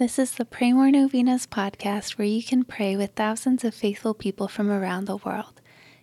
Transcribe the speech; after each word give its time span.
This 0.00 0.18
is 0.18 0.32
the 0.32 0.46
Pray 0.46 0.72
More 0.72 0.90
Novenas 0.90 1.46
podcast 1.46 2.12
where 2.12 2.26
you 2.26 2.42
can 2.42 2.64
pray 2.64 2.96
with 2.96 3.10
thousands 3.10 3.64
of 3.64 3.74
faithful 3.74 4.14
people 4.14 4.48
from 4.48 4.70
around 4.70 5.04
the 5.04 5.18
world. 5.18 5.60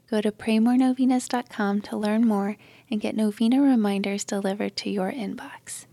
Go 0.08 0.22
to 0.22 0.32
praymorenovenas.com 0.32 1.82
to 1.82 1.98
learn 1.98 2.28
more 2.28 2.58
and 2.92 3.02
get 3.02 3.16
novena 3.16 3.60
reminders 3.60 4.24
delivered 4.24 4.76
to 4.78 4.92
your 4.92 5.12
inbox. 5.12 5.88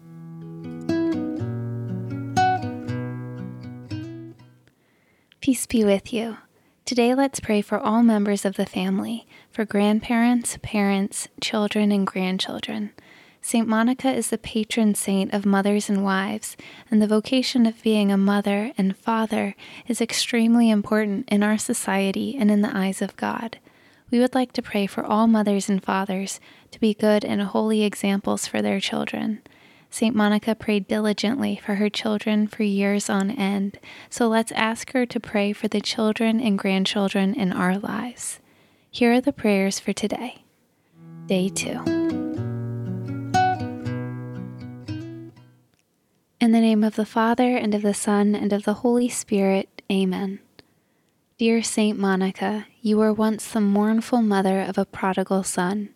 Peace 5.41 5.65
be 5.65 5.83
with 5.83 6.13
you. 6.13 6.37
Today, 6.85 7.15
let's 7.15 7.41
pray 7.41 7.63
for 7.63 7.79
all 7.79 8.03
members 8.03 8.45
of 8.45 8.57
the 8.57 8.67
family, 8.67 9.27
for 9.51 9.65
grandparents, 9.65 10.59
parents, 10.61 11.29
children, 11.41 11.91
and 11.91 12.07
grandchildren. 12.07 12.91
St. 13.47 13.69
Monica 13.69 14.11
is 14.11 14.31
the 14.31 14.39
patron 14.39 14.95
saint 14.95 15.35
of 15.35 15.45
mothers 15.45 15.91
and 15.91 16.03
wives, 16.03 16.57
and 16.91 17.03
the 17.03 17.07
vocation 17.07 17.67
of 17.67 17.83
being 17.83 18.11
a 18.11 18.17
mother 18.17 18.73
and 18.79 18.97
father 18.97 19.55
is 19.87 20.01
extremely 20.01 20.71
important 20.71 21.29
in 21.29 21.43
our 21.43 21.59
society 21.59 22.39
and 22.41 22.51
in 22.51 22.63
the 22.63 22.75
eyes 22.75 23.03
of 23.03 23.15
God. 23.17 23.59
We 24.11 24.19
would 24.19 24.35
like 24.35 24.53
to 24.53 24.63
pray 24.63 24.87
for 24.87 25.05
all 25.05 25.27
mothers 25.27 25.69
and 25.69 25.85
fathers 25.85 26.41
to 26.71 26.81
be 26.81 26.95
good 26.95 27.23
and 27.23 27.43
holy 27.43 27.83
examples 27.83 28.47
for 28.47 28.63
their 28.63 28.81
children. 28.81 29.43
St. 29.91 30.17
Monica 30.17 30.55
prayed 30.55 30.89
diligently 30.89 31.61
for 31.63 31.75
her 31.75 31.91
children 31.91 32.47
for 32.47 32.63
years 32.63 33.11
on 33.11 33.31
end, 33.31 33.79
so 34.09 34.27
let's 34.27 34.53
ask 34.53 34.93
her 34.93 35.05
to 35.05 35.21
pray 35.21 35.53
for 35.53 35.69
the 35.69 35.83
children 35.83 36.41
and 36.41 36.59
grandchildren 36.59 37.35
in 37.35 37.53
our 37.53 37.77
lives. 37.77 38.41
Here 38.91 39.13
are 39.13 39.21
the 39.21 39.35
prayers 39.35 39.79
for 39.79 39.93
today. 39.93 40.45
Day 41.27 41.51
2. 41.51 41.94
In 46.45 46.53
the 46.53 46.61
name 46.61 46.85
of 46.85 46.97
the 46.97 47.07
Father, 47.07 47.57
and 47.57 47.75
of 47.75 47.81
the 47.81 47.95
Son, 47.95 48.35
and 48.35 48.53
of 48.53 48.65
the 48.65 48.75
Holy 48.85 49.09
Spirit. 49.09 49.81
Amen. 49.91 50.41
Dear 51.39 51.63
Saint 51.63 51.99
Monica, 51.99 52.67
you 52.83 52.99
were 52.99 53.15
once 53.15 53.51
the 53.51 53.63
mournful 53.63 54.21
mother 54.21 54.61
of 54.61 54.77
a 54.77 54.85
prodigal 54.85 55.43
son. 55.43 55.89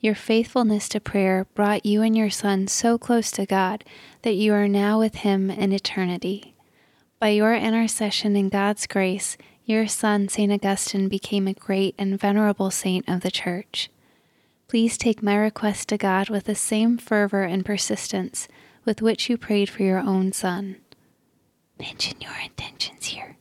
Your 0.00 0.16
faithfulness 0.16 0.88
to 0.88 0.98
prayer 0.98 1.46
brought 1.54 1.86
you 1.86 2.02
and 2.02 2.16
your 2.16 2.28
son 2.28 2.66
so 2.66 2.98
close 2.98 3.30
to 3.30 3.46
God 3.46 3.84
that 4.22 4.34
you 4.34 4.52
are 4.52 4.66
now 4.66 4.98
with 4.98 5.14
him 5.14 5.48
in 5.48 5.72
eternity. 5.72 6.56
By 7.20 7.28
your 7.28 7.54
intercession 7.54 8.34
and 8.34 8.50
God's 8.50 8.88
grace, 8.88 9.36
your 9.64 9.86
son, 9.86 10.28
St. 10.28 10.50
Augustine, 10.50 11.08
became 11.08 11.46
a 11.46 11.54
great 11.54 11.94
and 11.96 12.18
venerable 12.18 12.72
saint 12.72 13.08
of 13.08 13.20
the 13.20 13.30
Church. 13.30 13.90
Please 14.66 14.98
take 14.98 15.22
my 15.22 15.36
request 15.36 15.88
to 15.90 15.96
God 15.96 16.30
with 16.30 16.46
the 16.46 16.56
same 16.56 16.98
fervor 16.98 17.44
and 17.44 17.64
persistence 17.64 18.48
with 18.84 19.02
which 19.02 19.28
you 19.28 19.36
prayed 19.36 19.68
for 19.68 19.82
your 19.82 19.98
own 19.98 20.32
son. 20.32 20.76
Mention 21.78 22.20
your 22.20 22.36
intentions 22.42 23.06
here. 23.06 23.36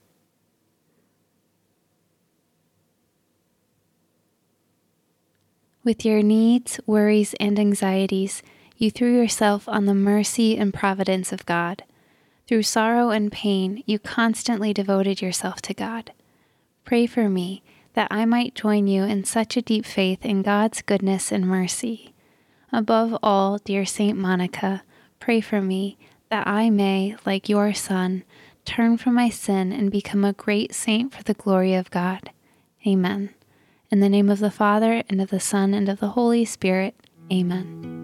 With 5.83 6.05
your 6.05 6.23
needs, 6.23 6.79
worries, 6.85 7.35
and 7.39 7.59
anxieties, 7.59 8.41
you 8.77 8.89
threw 8.89 9.13
yourself 9.13 9.67
on 9.67 9.85
the 9.85 9.93
mercy 9.93 10.57
and 10.57 10.73
providence 10.73 11.31
of 11.33 11.45
God. 11.45 11.83
Through 12.47 12.63
sorrow 12.63 13.09
and 13.09 13.31
pain, 13.31 13.83
you 13.85 13.99
constantly 13.99 14.73
devoted 14.73 15.21
yourself 15.21 15.61
to 15.63 15.73
God. 15.73 16.11
Pray 16.85 17.05
for 17.05 17.29
me 17.29 17.63
that 17.93 18.07
I 18.11 18.25
might 18.25 18.55
join 18.55 18.87
you 18.87 19.03
in 19.03 19.23
such 19.23 19.55
a 19.55 19.61
deep 19.61 19.85
faith 19.85 20.25
in 20.25 20.41
God's 20.41 20.81
goodness 20.81 21.31
and 21.31 21.45
mercy. 21.45 22.13
Above 22.71 23.17
all, 23.21 23.57
dear 23.59 23.85
Saint 23.85 24.17
Monica, 24.17 24.83
pray 25.23 25.39
for 25.39 25.61
me 25.61 25.97
that 26.29 26.45
I 26.45 26.69
may, 26.69 27.15
like 27.25 27.47
your 27.47 27.73
Son, 27.73 28.25
turn 28.65 28.97
from 28.97 29.13
my 29.13 29.29
sin 29.29 29.71
and 29.71 29.89
become 29.89 30.25
a 30.25 30.33
great 30.33 30.75
saint 30.75 31.13
for 31.13 31.23
the 31.23 31.33
glory 31.33 31.75
of 31.75 31.89
God. 31.89 32.31
Amen. 32.85 33.29
In 33.89 34.01
the 34.01 34.09
name 34.09 34.29
of 34.29 34.39
the 34.39 34.51
Father, 34.51 35.01
and 35.07 35.21
of 35.21 35.29
the 35.29 35.39
Son, 35.39 35.73
and 35.73 35.87
of 35.87 36.01
the 36.01 36.09
Holy 36.09 36.43
Spirit. 36.43 36.95
Amen. 37.31 38.03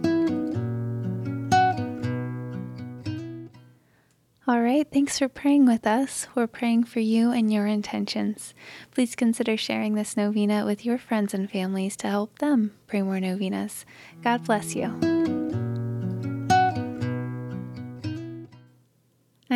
All 4.48 4.62
right, 4.62 4.88
thanks 4.90 5.20
for 5.20 5.28
praying 5.28 5.66
with 5.66 5.86
us. 5.86 6.26
We're 6.36 6.48
praying 6.48 6.86
for 6.86 7.02
you 7.02 7.32
and 7.32 7.52
your 7.52 7.68
intentions. 7.68 8.54
Please 8.92 9.14
consider 9.14 9.58
sharing 9.58 9.96
this 9.96 10.16
novena 10.16 10.66
with 10.66 10.86
your 10.86 10.98
friends 10.98 11.34
and 11.34 11.52
families 11.52 11.98
to 11.98 12.08
help 12.08 12.40
them 12.40 12.76
pray 12.88 13.02
more 13.02 13.20
novenas. 13.20 13.86
God 14.24 14.46
bless 14.46 14.74
you. 14.74 15.39